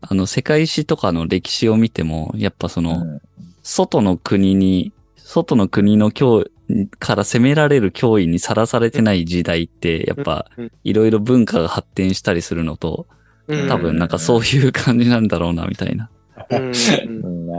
[0.00, 3.20] あの、世界史とかの歴史を見ても、やっぱその、うん
[3.62, 13.06] 外の国に、外の国の脅威から攻められる脅威にさらされてない時代って、やっぱうん、いろいろ文化が発展したりするのと、
[13.48, 16.08] うん多分なんかそういう感じなんだろうな、みたいな。
[16.48, 16.58] な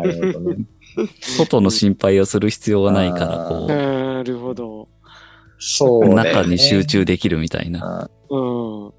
[0.04, 0.66] るほどね。
[1.20, 4.84] 外の心配をする必要がないから、こなるほど。
[4.84, 4.88] う、
[5.60, 8.10] そうね中に集中できるみたいな。
[8.30, 8.94] うんうん。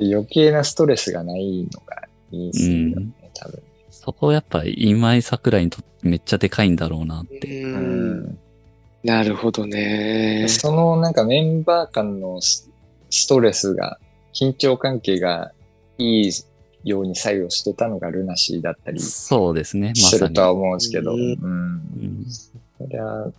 [0.00, 3.62] 余計なストレスがないのがいいですよね、うん多分。
[3.90, 7.62] そこやっぱ今井桜井にとってめっちゃでかいんだろうなって。
[7.62, 8.38] うん
[9.04, 10.46] なるほどね。
[10.48, 12.68] そのなんかメンバー間のス
[13.10, 13.98] ストレスが、
[14.34, 15.52] 緊張関係が
[15.98, 16.32] いい
[16.84, 19.92] ように作用してたのがルナシーだったりすそうですね。
[19.96, 20.42] まさにると。
[20.42, 23.32] は思うんですけど、うんそれは、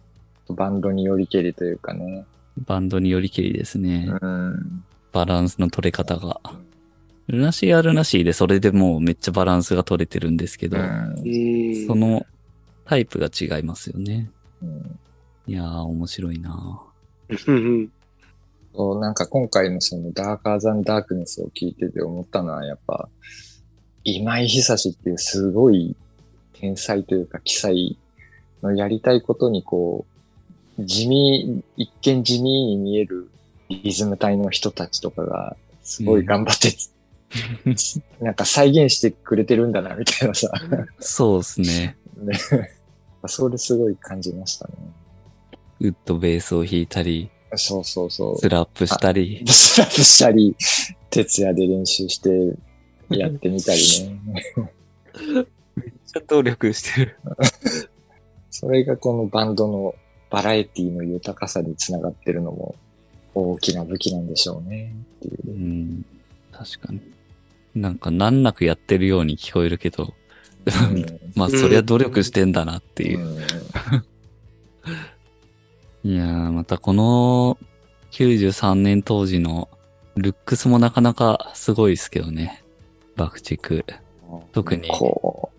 [0.49, 2.25] バンドによりけりというかね。
[2.58, 4.10] バンドによりけりですね。
[4.21, 4.84] うん。
[5.12, 6.41] バランスの取れ方が。
[7.30, 11.88] ルナシーはルナシーでそれでもうめっちゃバランスが取れてるんですけど、うんうん。
[11.88, 12.26] その
[12.86, 14.32] タイプが違いますよね。
[14.63, 15.00] うん
[15.48, 16.80] いやー、面白いな
[17.48, 17.89] うん
[18.76, 23.10] そうなんか今回のそのダーカーザンダークネスを聞いてて思ったのはやっぱ、
[24.04, 25.96] 今井久志っていうすごい
[26.54, 27.98] 天才というか奇才
[28.62, 30.06] のやりたいことにこ
[30.78, 33.28] う、地味、一見地味に見える
[33.70, 36.70] リズム隊の人たちとかがすごい頑張って、
[38.22, 40.52] なんか再現してくれてるんだなみたいなさ、
[41.00, 41.98] そうですね。
[42.18, 42.38] ね、
[43.28, 44.74] それすごい感じましたね。
[45.82, 48.38] ウッドベースを弾いたり、そうそうそう。
[48.38, 49.44] スラップしたり。
[49.48, 50.56] スラップしたり、
[51.10, 52.30] 徹夜で練習して
[53.10, 54.22] やってみたりね。
[55.76, 57.15] めっちゃ努力してる。
[58.52, 59.96] それがこのバンドの
[60.30, 62.76] バラエティの豊かさにつながってるのも
[63.34, 64.94] 大きな武器なんでしょうね。
[65.18, 65.52] っていうう。
[65.52, 66.06] ん。
[66.52, 67.00] 確かに。
[67.75, 70.13] なんか難なくやってるように聞こえるけど、
[71.36, 73.19] まあそりゃ努力してんだなっていう。
[73.19, 73.39] うん
[76.01, 77.58] いやー、またこの
[78.12, 79.69] 93年当時の
[80.15, 82.63] ルックスもなかなかすごいですけどね。
[83.17, 83.84] 爆竹。
[84.53, 85.51] 特にこ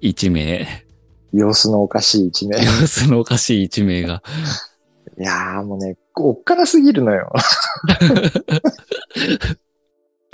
[0.00, 0.66] 1名。
[1.32, 2.62] う、様子のおかしい一面。
[2.62, 4.22] い様子のおかしい1名が。
[5.18, 7.32] やーもうね、おっかなすぎるのよ。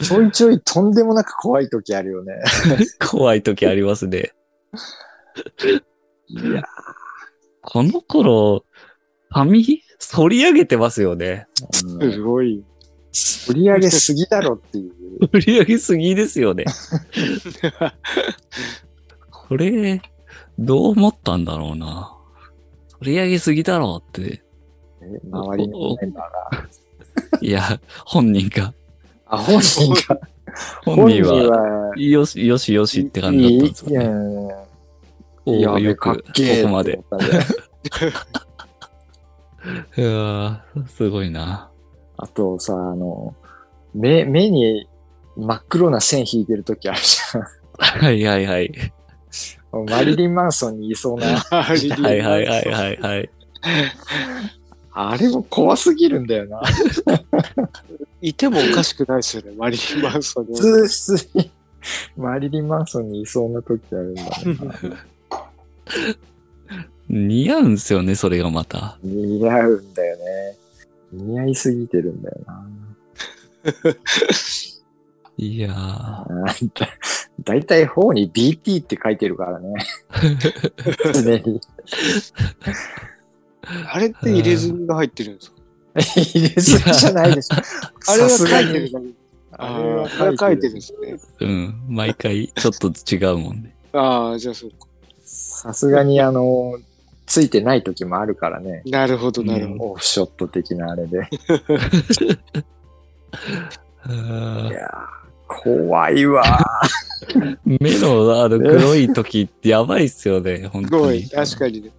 [0.02, 2.34] ちょいちょいとんでもなく怖い時あるよね。
[3.10, 4.32] 怖い時ありますね。
[6.28, 6.62] いや
[7.62, 8.64] この頃、
[9.30, 11.46] 髪、反り上げてますよね。
[11.72, 12.64] ー、すごい。
[13.50, 14.92] 売り上げすぎだろっていう。
[15.32, 16.64] 振り上げすぎですよね。
[19.30, 20.00] これ、
[20.58, 22.14] どう思ったんだろうな。
[23.00, 24.42] 取り上げすぎだろうって。
[25.02, 26.68] え周りのメンバーが。
[27.40, 28.72] いや、本人が。
[29.28, 30.20] あ、本人が。
[30.84, 34.54] 本人は、はよし、よしよしって感じだったんですいやよね。
[35.44, 36.22] おいや、ーよく、こ
[36.62, 37.00] こまで。
[39.96, 41.70] いやーすごいな。
[42.16, 43.34] あとさ、あの、
[43.94, 44.88] 目、目に
[45.36, 47.18] 真っ黒な線引いてる時あるじ
[47.78, 48.72] はいはいはい。
[49.72, 49.84] ゃん。
[49.84, 51.38] マリリン・マンソンにいそうな。
[51.50, 53.30] はいはいはいはいはい。
[55.00, 56.60] あれも怖すぎるんだよな。
[58.20, 60.60] いてもおかしくないですよね、マリリン・マンソンに。
[60.60, 61.50] 普通、に
[62.16, 64.74] マリリン・マンソンにいそうな時あるんだな。
[67.08, 68.98] 似合うんですよね、それがまた。
[69.04, 70.56] 似合うんだよね。
[71.12, 72.66] 似合いすぎてるんだよな。
[75.36, 75.74] いやー。
[75.74, 76.88] あんた
[77.44, 79.74] だいたい方に BT って書いてるからね。
[81.14, 81.60] 常に。
[83.90, 85.56] あれって入れ墨が入ってるんですか？
[86.00, 87.56] 入れ墨じゃないでしょ。
[88.12, 89.06] あれは書いてるだけ。
[89.60, 91.18] ああれは書いてるんですね。
[91.40, 91.74] うん。
[91.88, 93.74] 毎回ちょっと違うもんね。
[93.92, 94.86] ああ、じゃあそうか。
[95.24, 96.78] さすがにあの、
[97.26, 98.82] ついてない時もあるからね。
[98.86, 99.84] なるほど、なるほど。
[99.92, 101.28] オフショット的なあれで。
[104.08, 106.42] いやー怖いわ
[107.64, 111.46] 目のあの黒い時ってやばいっすよね、本当にすごい、。
[111.46, 111.90] 確かにね。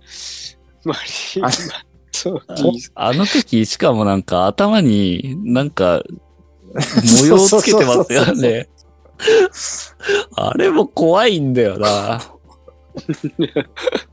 [0.90, 1.00] マリ
[1.36, 1.52] リン・マン
[2.12, 6.04] ソンにあの時、しかもなんか頭になんか
[7.22, 8.70] 模様つけてますよね。
[10.36, 12.22] あれも怖いんだよな。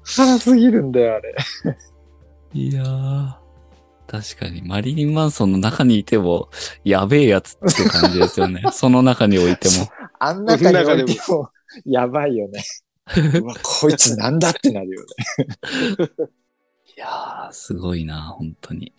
[0.04, 1.34] 辛すぎるんだよ、あれ。
[2.52, 3.46] いやー。
[4.06, 6.48] 確かに、マリリン・マンソンの中にいても、
[6.84, 8.62] やべえやつって感じですよね。
[8.72, 9.88] その中においても。
[10.20, 11.50] あん中に置いても、
[11.84, 12.62] やばいよね。
[13.40, 16.08] うわ、こいつなんだってなるよね。
[16.96, 18.86] いやー、すごいな、本当に。
[18.86, 18.92] い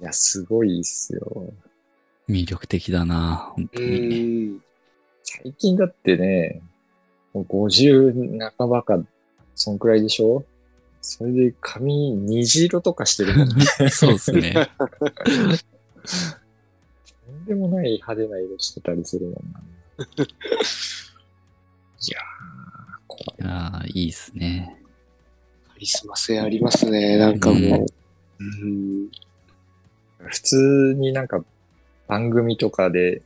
[0.00, 1.52] や、すごいっすよ。
[2.28, 4.24] 魅力的だな、本う当に。
[4.46, 4.60] ん。
[5.22, 6.60] 最近だってね、
[7.32, 8.98] もう50半ばか、
[9.54, 10.44] そんくらいでしょ？
[11.00, 13.64] それで髪虹色とかしてるもんね。
[13.90, 14.70] そうですね。
[17.26, 19.60] とんでもない派手な色してたりするもんな。
[22.04, 23.36] いやー、怖い。
[23.40, 24.81] いやー、いいっすね。
[25.82, 27.58] カリスマ性ありますね、なんかもう。
[27.58, 27.76] うんう
[29.04, 29.08] ん。
[30.18, 31.44] 普通になんか
[32.06, 33.22] 番組とかで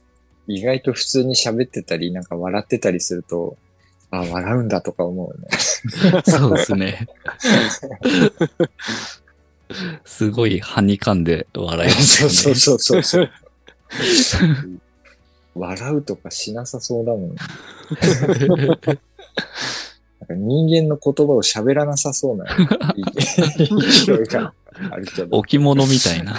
[0.46, 3.58] 意外と普通に喋ってたり、なんか笑ってたりすると、
[4.10, 5.48] あ、笑うんだとか思うね。
[6.24, 7.06] そうですね。
[10.06, 12.54] すごい、はにかんで笑いますそう。
[12.54, 13.30] そうそうそう。
[15.54, 17.36] 笑うとかしなさそうだもん。
[20.28, 22.44] なんか人間の言葉を喋らなさそうな
[24.04, 24.52] 勢 いが
[24.90, 25.36] あるけど。
[25.38, 26.34] 置物みたいな。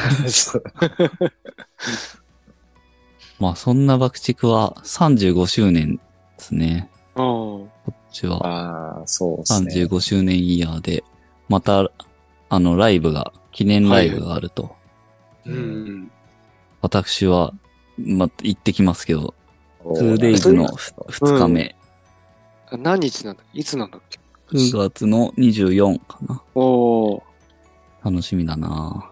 [3.39, 6.01] まあそんな爆竹は35周年で
[6.37, 6.89] すね。
[7.15, 7.23] ああ。
[7.23, 9.73] こっちはああ、そうですね。
[9.73, 11.03] 35周年イヤーで、
[11.49, 11.91] また、
[12.49, 14.75] あの、ライブが、記念ライブがあると。
[15.45, 16.11] うん。
[16.81, 17.53] 私は、
[17.97, 19.33] ま、行ってきますけど、
[19.83, 21.76] お 2days のそう2日目、あ
[22.71, 23.43] 何日なんだ？
[23.53, 24.19] いつなんだっけ
[24.51, 26.41] ？9月の24かな。
[26.55, 27.23] おお。
[28.03, 29.11] 楽しみだな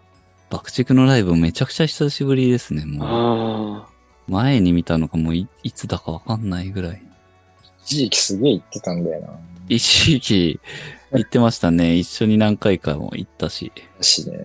[0.49, 3.07] 爆竹のライブめちゃくちゃ久しぶりですね、もう。
[3.07, 3.87] あ
[4.27, 7.01] 前に見たのがもういいつだかわかんないぐらい。
[7.83, 9.39] 一時期すげえ言ってたんだよな。
[9.67, 10.59] 一時期
[11.13, 11.95] 行ってましたね。
[11.97, 13.71] 一緒に何回かも行ったし。
[13.97, 14.37] だしね。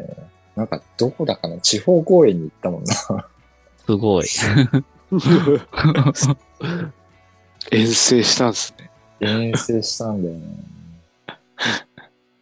[0.57, 1.59] なんか、どこだかな？
[1.61, 2.95] 地方公演に行ったもんな。
[2.95, 4.25] すごい。
[4.53, 4.83] あ。
[7.71, 8.90] 遠征したんすね。
[9.21, 10.41] 遠征したんだよね。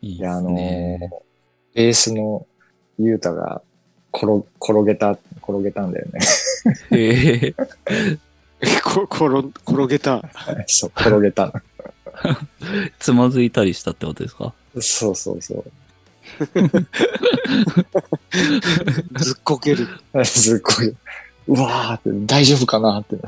[0.01, 1.11] いや、あですのね。
[1.75, 2.47] ー、ベースの
[2.99, 3.63] ゆうたが
[4.15, 4.27] 転、
[4.61, 5.13] 転げた、
[5.43, 6.21] 転げたんだよね。
[6.91, 7.55] へえ
[8.83, 9.27] こ、転、
[9.71, 10.23] 転げた。
[10.67, 11.53] そう、転げたの。
[12.99, 14.53] つまずいたりしたってことですか？
[14.81, 15.65] そうそうそう。
[19.19, 19.87] ずっこける。
[20.25, 20.95] すっごい、
[21.49, 23.25] うわーって、大丈夫かなってなっ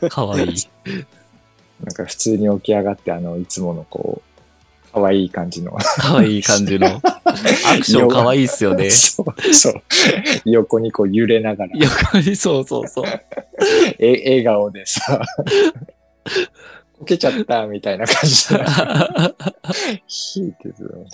[0.00, 0.08] て。
[0.08, 0.54] かわいい。
[1.82, 4.28] なんか普通に起き上がって、あの、いつものこう、
[4.94, 5.72] 可愛い感じの。
[5.72, 6.86] かわいい感じの。
[6.86, 7.00] ア
[7.78, 8.88] クションかわいいっすよね。
[8.90, 9.82] そう、そう。
[10.46, 13.04] 横にこう揺れながら、横に、そうそうそう。
[13.98, 15.20] え笑顔でさ、
[16.98, 18.64] こけちゃったみたいな感じで、
[20.06, 21.06] ひいてる。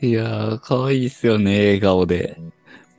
[0.00, 2.36] いやー、かわいいっすよね、笑顔で。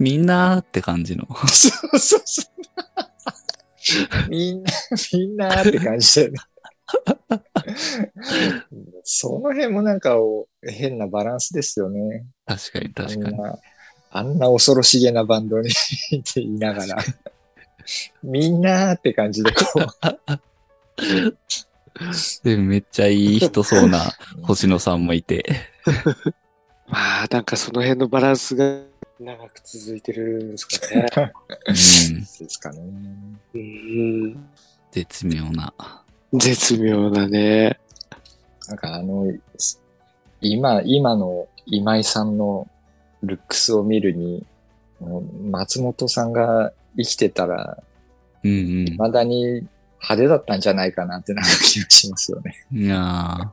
[0.02, 1.28] みんなーって感じの。
[1.48, 4.30] そうそうそう。
[4.30, 4.72] みんな、
[5.14, 6.38] みんなって感じだよね。
[9.04, 12.26] その辺もなんかお変なバランスですよね。
[12.48, 13.38] 確かに確かに。
[14.10, 15.70] あんな、恐ろしげなバンドに
[16.36, 16.98] いながら、
[18.24, 19.82] みんなって感じでこ
[22.44, 25.46] で、めっちゃいい人そうな星野さんもいて。
[26.90, 28.91] まあ、なんかその辺のバランスが
[29.22, 31.08] 長く続いてるんですかね。
[31.68, 31.74] うん。
[31.74, 32.80] うですかね。
[33.54, 34.50] うん。
[34.92, 35.74] 絶妙な。
[36.34, 37.80] 絶妙なね。
[38.68, 39.32] なんかあの、
[40.42, 42.68] 今、今の今井さんの
[43.22, 44.44] ルックスを見るに、
[45.52, 47.78] 松本さんが生きてたら、
[48.44, 49.68] うん未だに
[50.02, 52.56] 派手だったんじゃないかなってなんか気がしますよね。
[52.74, 52.80] うん。
[52.86, 53.52] いや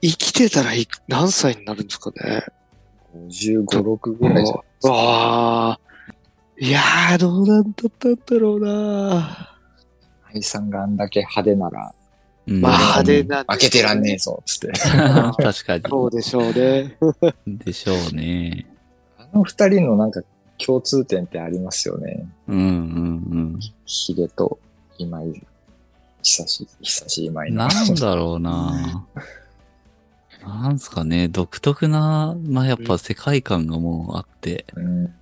[0.00, 2.42] 生きてたらい何歳になるんですかね。
[3.14, 4.56] 55、6ぐらいじゃ。
[4.82, 5.80] わあ。
[6.60, 9.56] いやー、どうなんだったんだろうな。
[10.30, 14.68] 今井さんがあんだけ派手なら、ー、うんまあ派手なん開けてらんねえぞ、つって。
[14.78, 16.96] 確かそうでしょうね。
[17.46, 17.58] に。
[17.58, 18.66] でしょうね。
[19.18, 20.22] あの二人のなんか
[20.64, 22.28] 共通点ってありますよね。
[22.48, 24.58] うんうんヒゲと
[24.98, 25.42] 今井、
[26.22, 27.48] 久し、久し今うん。
[27.48, 27.68] 井の。
[27.68, 29.06] なんだろうな
[30.42, 35.14] なんすかね、独特な、まあやっぱ世界観がもうあって、うん。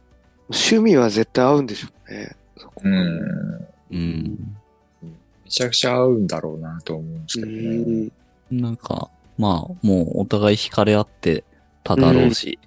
[0.48, 2.36] 趣味は絶対合うんでしょうね。
[2.56, 3.68] そこうん。
[3.90, 4.56] うん。
[5.02, 8.10] めちゃくちゃ合うんだろうなと思うんですうけどね。
[8.50, 8.60] ん。
[8.60, 11.44] なんか、まあもうお互い惹かれ合って
[11.82, 12.58] ただろうし、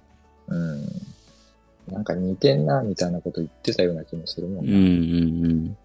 [0.48, 0.84] うん。
[1.90, 5.76] なんか似てんな、みたいなこと言ってたような気もするもんうん、うん、うん。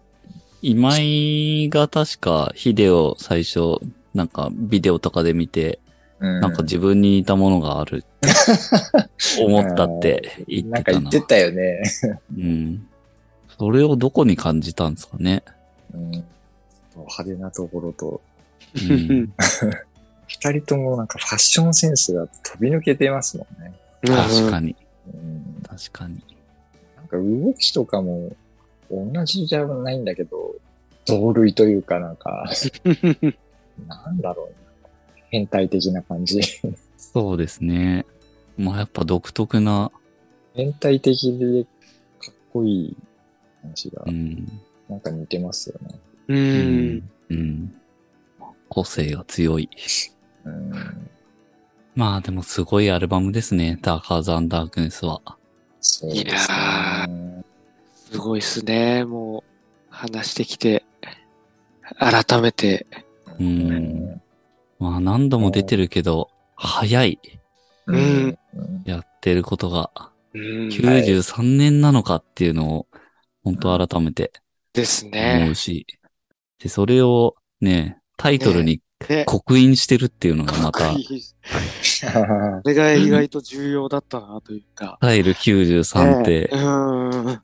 [0.62, 3.78] 今井が確かヒデを最初、
[4.14, 5.85] なんかビデオとかで見て、うん
[6.18, 8.28] なんか自分に似たものがあるって
[9.44, 10.70] 思ったって言ってたな。
[10.70, 11.82] なんか言ってたよね。
[12.36, 12.88] うん。
[13.58, 15.42] それをどこに感じたんですかね。
[15.94, 16.10] うん。
[16.96, 18.20] 派手なところと、
[18.74, 19.32] うん、
[20.26, 23.72] 二人ともなんかファッションセンスが飛び抜けてますもんね。
[24.02, 24.74] 確かに。
[25.12, 25.62] うん。
[25.62, 26.22] 確かに。
[26.96, 28.32] なんか動きとかも
[28.90, 30.54] 同じじゃないんだけど、
[31.06, 32.46] 同類というかなんか、
[33.86, 34.65] なんだろう、
[35.30, 36.40] 変態的な感じ。
[36.96, 38.06] そうですね。
[38.56, 39.90] まあやっぱ独特な、
[40.54, 42.96] 変態的でかっこいい
[43.62, 44.60] 感じがう、ん。
[44.88, 46.00] なんか似てますよね。
[46.28, 46.34] う。
[46.34, 47.10] うんん。
[47.30, 47.74] うん。
[48.68, 49.68] 個性が強い。
[50.44, 50.72] うん。
[51.94, 53.78] まあでもすごいアルバムですね。
[53.82, 55.20] ダーカーズ・アンダークネスは。
[55.80, 56.30] そうですね。
[56.30, 57.06] いや
[57.94, 59.04] すごいっすね。
[59.04, 59.42] もう、
[59.90, 60.84] 話してきて、
[61.98, 62.86] 改めて。
[63.38, 64.20] うん
[64.78, 67.18] まあ何度も出てるけど、早い。
[67.86, 67.96] うん。
[67.96, 68.82] うん。
[68.84, 69.90] やってることが。
[70.34, 70.68] うん。
[70.68, 72.86] 93年なのかっていうのを、
[73.44, 74.32] 本当改めて
[74.72, 75.54] です思ねう。
[75.54, 75.86] し。
[76.58, 80.98] で、それをね、タイトルにね刻印してるっていうのがまたこ、
[82.64, 84.98] れが意外と重要だったなというか。
[85.00, 87.40] タイル93ってね、うん。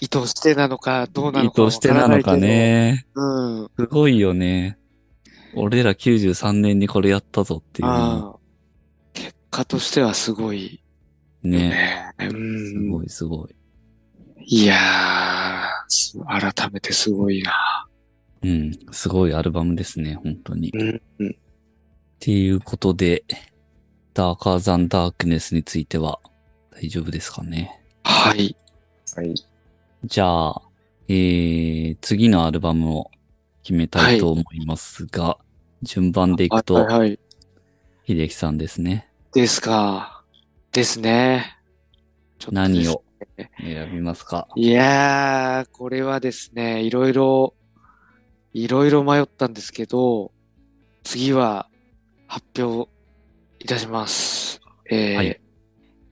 [0.00, 1.88] 意図してなのか、どうな意のかわ図して。
[1.88, 3.06] なのかね。
[3.14, 3.70] うん。
[3.78, 4.78] すごいよね。
[5.56, 8.34] 俺ら93年にこれやったぞっていう
[9.12, 10.80] 結果としてはすごい。
[11.42, 12.12] ね。
[12.18, 12.28] ね。
[12.28, 12.90] うすん。
[12.90, 13.54] ごいすごい。
[14.46, 17.86] いやー、す改めてすごいな。
[18.42, 18.72] うん。
[18.92, 20.68] すごいアルバムですね、本当に。
[20.68, 21.02] っうん。
[21.18, 21.36] うん
[22.20, 23.24] ていうことで、
[24.14, 26.20] ダーカーザンダークネスについては
[26.70, 27.82] 大丈夫ですかね？
[28.04, 28.56] はい。
[29.14, 29.34] はい。
[30.04, 30.62] じゃあ、
[31.08, 33.10] えー、次のアルバムを
[33.62, 35.36] 決めたいと思いますが、
[35.84, 37.18] 順番でいくと、はいはいはい。
[38.06, 39.08] 秀樹さんですね。
[39.32, 40.22] ですか。
[40.72, 41.56] ですね。
[42.40, 43.02] す何を
[43.58, 44.48] 選びますか？
[44.56, 47.54] いやー、これはですね、いろいろ、
[48.52, 50.32] いろいろ迷ったんですけど、
[51.04, 51.68] 次は
[52.26, 52.90] 発表
[53.60, 54.60] いたします。
[54.90, 55.40] えーはい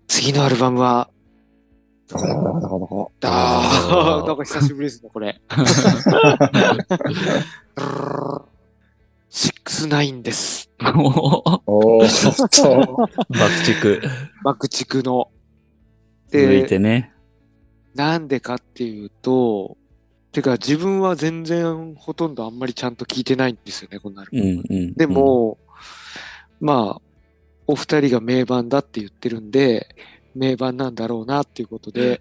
[0.08, 1.08] 次のアルバムは、
[2.12, 2.18] あー、
[3.22, 5.40] あーなんか久しぶりですね、これ。
[9.62, 10.70] シックスナインです。
[10.80, 14.00] おーっと、 爆竹。
[14.42, 15.30] 爆竹の。
[16.32, 17.12] 続いてね。
[17.94, 19.76] なんでかっていうと、
[20.32, 24.50] てか自分は全然ほとんどあんまりちゃんと聞いてないんですよね、このアルバうム。
[24.56, 24.94] んうん。
[24.94, 25.58] でも、
[26.60, 27.02] まあ、
[27.68, 29.94] お二人が名盤だって言ってるんで、
[30.34, 32.20] 名盤なんだろうなっていうことで、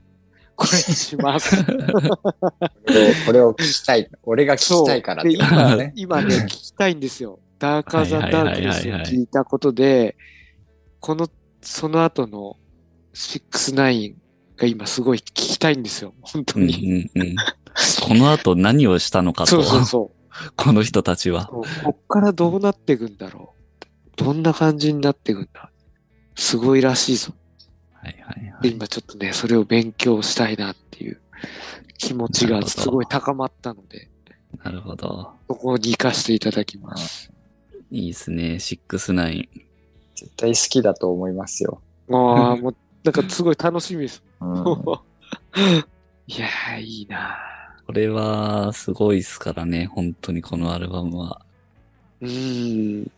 [0.55, 1.63] これにします。
[3.25, 4.09] これを聞きたい。
[4.23, 5.93] 俺が聞きたいからって今ね、。
[5.95, 7.39] 今ね、聞きたいんですよ。
[7.59, 10.15] ダーカーザンダークネスを聞いたことで、
[10.99, 11.29] この、
[11.61, 12.57] その後の
[13.13, 14.15] 69
[14.57, 16.13] が今すごい聞きたいんですよ。
[16.21, 17.09] 本当うんに。
[17.15, 17.35] うんうん。
[18.01, 20.51] この後何をしたのかとそう、そうそう。
[20.55, 21.47] この人たちは。
[21.47, 23.61] こっからどうなっていくんだろう。
[24.15, 25.71] どんな感じになっていくんだ。
[26.35, 27.33] すごいらしいぞ。
[28.01, 28.71] はいはいはで、い。
[28.71, 31.21] 今ちょっとね、それを勉強したいなっていう
[31.97, 34.09] 気持ちがすごい高まったので、
[34.63, 35.31] なるほど。
[35.47, 37.31] そこに行かせていただきます。
[37.89, 38.55] いいですね。
[38.55, 39.47] 69。
[40.15, 41.81] 絶対好きだと思いますよ。
[42.11, 44.23] ああ、 もう、なんかすごい楽しみです。
[44.39, 44.55] うん、
[46.27, 47.37] いやー、いいな
[47.87, 49.87] これはすごいですからね。
[49.87, 51.41] 本当にこのアルバムは。
[52.21, 53.11] うーん。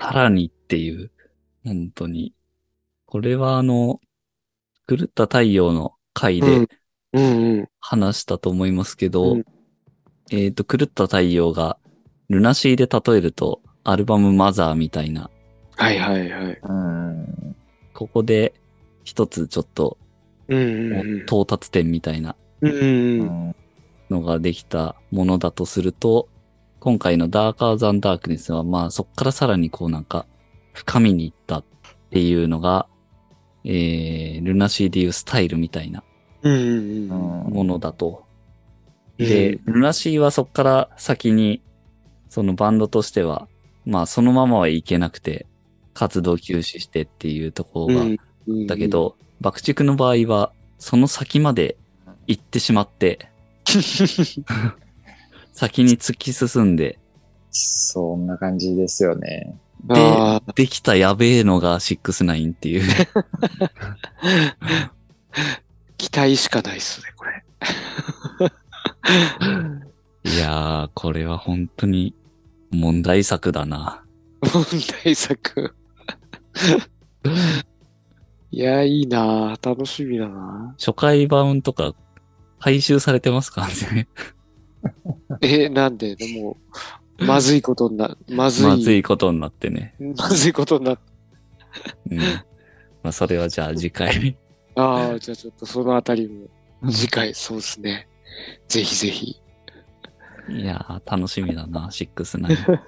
[0.00, 1.10] さらにっていう。
[1.64, 2.34] 本当に。
[3.12, 4.00] これはあの、
[4.88, 6.66] 狂った太陽の回で。
[7.78, 9.44] 話したと思いますけど、うん
[10.30, 11.76] えっ、と、狂った太陽が、
[12.30, 15.28] ルナシーで例えると、アルバムマザーみたいな、
[15.76, 16.58] はいはいはい。
[16.62, 17.56] うん。
[17.92, 18.54] ここで
[19.04, 19.98] 一つちょっと。
[20.48, 26.30] 到達点みたいなのができたものだとすると、
[26.80, 30.24] 今回のダーカーザンダークネスは、まあそっからさらにこうなんか、
[30.72, 31.64] 深みに行ったっ
[32.08, 32.88] ていうのが、
[33.64, 36.02] えー、ルナシーでいうスタイルみたいな。
[36.42, 38.24] ものだと。
[38.26, 38.32] うん
[39.18, 41.62] で、ルナシーはそっから先に、
[42.28, 43.46] そのバンドとしては、
[43.84, 45.46] まあそのままはいけなくて、
[45.94, 48.06] 活動休止してっていうところが、う
[48.52, 51.76] んだけ、ど、爆竹の場合は、その先まで
[52.26, 53.28] 行ってしまって、
[55.52, 56.98] 先に突き進んで、
[57.50, 59.54] そんな感じですよね。
[59.84, 59.94] で
[60.54, 62.82] できたやべえのが69っていう。
[65.96, 67.44] 期待しかないっすね、これ。
[70.30, 72.14] いやー、これは本当に
[72.70, 74.04] 問題作だな。
[74.54, 74.64] 問
[75.04, 75.74] 題作。
[78.50, 81.94] いや、いいなぁ楽しみだな初回版とか
[82.58, 84.08] 回収されてますからね？
[85.40, 86.56] え、なんで、でも、
[87.26, 89.94] まずいことにな、まずい、まずいことになってね。
[90.16, 90.98] まずいことになっ
[92.10, 92.18] うん。
[92.18, 94.36] まあ、それはじゃあ次回。
[94.74, 96.46] ああ、じゃあちょっとそのあたりも、
[96.90, 98.08] 次回、そうですね。
[98.68, 99.40] ぜひぜひ。
[100.48, 102.78] いやー、楽しみだな、69。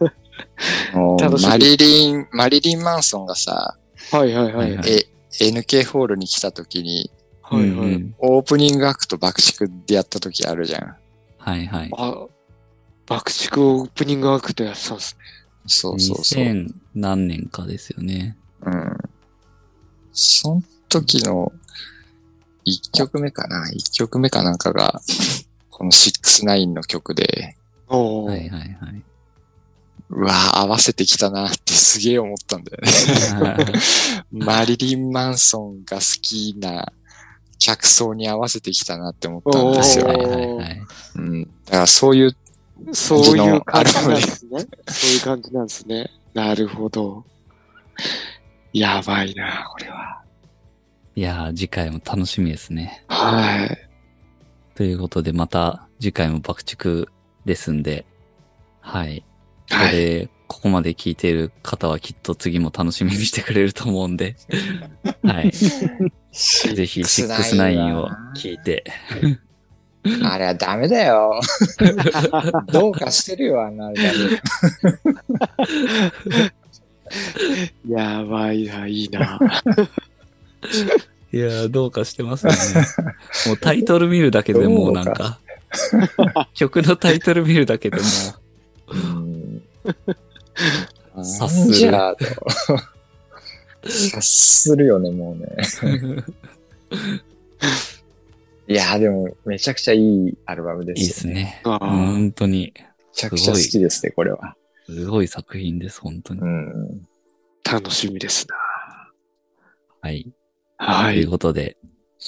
[0.94, 3.76] もう楽しみマリリン、マリリン・マンソンがさ、
[4.12, 4.76] はいはいはい。
[4.76, 5.06] ははいえ、
[5.44, 7.10] NK ホールに来た時に、い
[7.52, 7.96] うんうはい。
[7.96, 10.96] んオープニングアクト爆竹でやった時あるじゃん。
[11.38, 11.90] はいはい。
[11.96, 12.26] あ、
[13.06, 15.24] 爆竹オープニングアクトやってたんですね。
[15.66, 16.44] そうそうそう。
[16.44, 18.36] 2000何年かですよね。
[18.62, 18.96] うん。
[20.12, 21.52] その時の
[22.66, 25.00] 1曲目かな ?1 曲目かなんかが、
[25.70, 27.56] この69の曲で、
[27.88, 29.02] おーはいはいはい。
[30.10, 33.72] うわぁ、合わせてきたなってすげえ思ったんだよね。
[34.32, 36.92] マリリン・マンソンが好きな
[37.58, 40.26] 客層に合わせてきたなって思ったんですよはいね。
[40.26, 40.82] はいはい。
[41.16, 41.42] うん。
[41.42, 42.36] だからそういう、
[42.92, 44.66] そういう感じなんですね。
[44.88, 46.10] そういう感じなんですね。
[46.34, 47.24] なるほど。
[48.72, 50.22] やばいな、これは。
[51.16, 53.04] いやー、次回も楽しみですね。
[53.08, 53.78] はい。
[54.74, 57.06] ということで、また次回も爆竹
[57.44, 58.04] ですんで、
[58.80, 59.24] はい。
[59.70, 59.96] こはい。
[59.96, 64.34] れ、ここまで聞いている方はきっと次も楽しみにしてくれると思うんで、
[65.22, 65.52] はい。
[65.52, 68.84] ぜひ69を聞いて、
[70.22, 71.40] あれはダメだよ。
[72.70, 74.12] どうかしてるよ、あんなあれだ
[77.88, 79.38] やばいな、いいな。
[81.32, 82.58] いやー、どうかしてますよね。
[83.46, 85.40] もうタイトル見るだけでもうなんか、
[86.54, 88.02] 曲のタイトル見るだけでも
[88.88, 89.62] うん。
[91.16, 91.90] 察する
[93.86, 95.46] 察するよね、もうね。
[98.66, 101.34] いや、でも、めちゃくちゃいいアルバムでいいすよ。
[101.34, 101.60] ですね。
[101.64, 104.56] あー本当に、めちゃくちゃ好きですね、これは。
[104.86, 106.44] すごい作品です、本当にう。
[106.44, 107.08] ん。
[107.70, 108.56] 楽しみですな。
[110.00, 110.32] はい。
[110.76, 111.26] はというい。
[111.26, 111.76] ことで、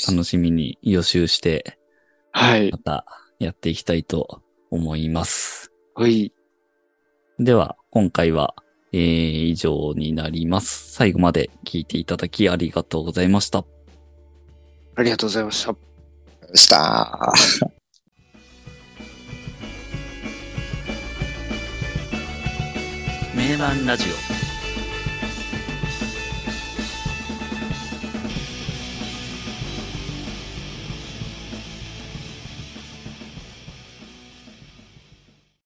[0.09, 1.78] 楽しみに予習して、
[2.32, 2.78] はいま。
[2.78, 3.07] た
[3.39, 5.72] やっていきたいと思います。
[5.95, 6.32] はい。
[7.39, 8.55] では、今回は、
[8.93, 10.93] えー、以上になります。
[10.93, 13.64] 最後まで聞いていただきありがとうございました。
[14.95, 15.86] ありがとうございました。
[16.55, 17.32] した。
[23.34, 24.05] 名盤ラジ
[24.42, 24.45] オ。